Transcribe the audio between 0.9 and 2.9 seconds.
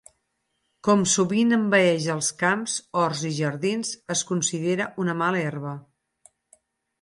sovint envaeix els camps,